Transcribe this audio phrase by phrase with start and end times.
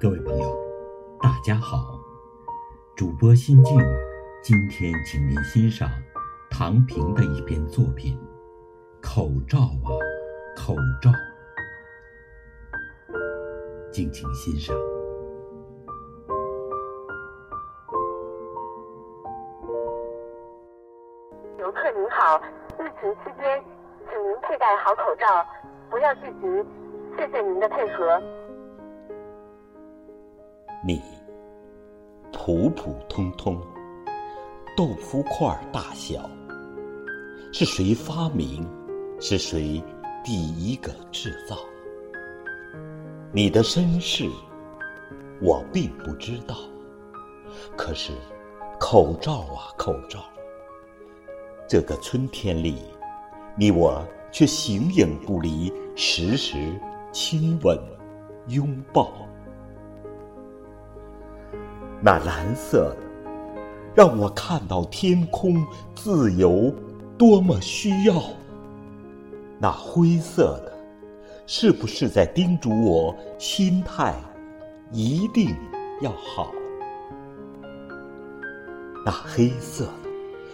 [0.00, 0.58] 各位朋友，
[1.22, 1.98] 大家好，
[2.96, 3.78] 主播心静，
[4.42, 5.88] 今天请您欣赏
[6.50, 8.18] 唐平的一篇作品
[9.00, 9.88] 《口罩啊，
[10.56, 11.10] 口罩》，
[13.92, 14.76] 敬请欣赏。
[21.60, 22.42] 游客您好，
[22.78, 23.64] 疫情期间，
[24.10, 25.46] 请您佩戴好口罩，
[25.88, 26.68] 不要聚集，
[27.16, 28.20] 谢谢您的配合。
[30.86, 31.00] 你
[32.30, 33.58] 普普通通，
[34.76, 36.28] 豆腐块大小，
[37.54, 38.62] 是谁发明？
[39.18, 39.82] 是谁
[40.22, 41.56] 第一个制造？
[43.32, 44.28] 你的身世
[45.40, 46.54] 我并不知道，
[47.78, 48.12] 可是
[48.78, 50.20] 口罩啊口罩，
[51.66, 52.76] 这个春天里，
[53.56, 56.78] 你我却形影不离，时时
[57.10, 57.74] 亲吻
[58.48, 59.10] 拥抱。
[62.06, 62.96] 那蓝色的，
[63.94, 66.70] 让我看到天空自由
[67.16, 68.20] 多么需要；
[69.58, 70.72] 那灰色的，
[71.46, 74.14] 是不是在叮嘱我心态
[74.92, 75.56] 一定
[76.02, 76.52] 要好？
[79.02, 80.10] 那黑色的，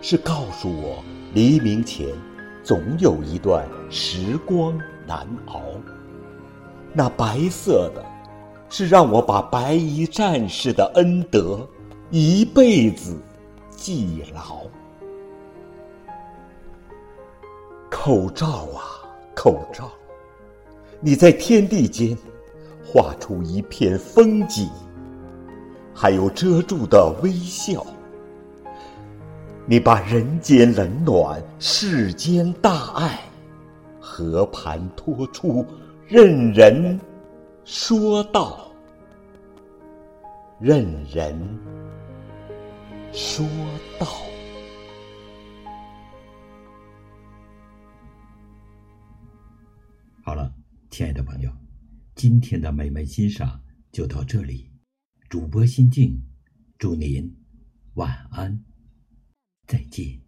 [0.00, 1.02] 是告诉我
[1.34, 2.06] 黎明前
[2.62, 5.60] 总有一段时光难熬；
[6.92, 8.11] 那白色的。
[8.74, 11.68] 是让我把白衣战士的恩德
[12.10, 13.20] 一辈子
[13.68, 14.62] 记牢。
[17.90, 19.90] 口罩啊，口罩，
[21.00, 22.16] 你在天地间
[22.82, 24.70] 画出一片风景，
[25.92, 27.84] 还有遮住的微笑。
[29.66, 33.20] 你把人间冷暖、世间大爱，
[34.00, 35.62] 和盘托出，
[36.06, 36.98] 任人。
[37.64, 38.72] 说道
[40.60, 41.38] ：“任人
[43.12, 43.46] 说
[43.98, 44.06] 道。”
[50.24, 50.54] 好了，
[50.90, 51.50] 亲爱的朋友，
[52.14, 54.70] 今天的美美欣赏就到这里。
[55.28, 56.20] 主播心静，
[56.78, 57.34] 祝您
[57.94, 58.62] 晚安，
[59.66, 60.20] 再见。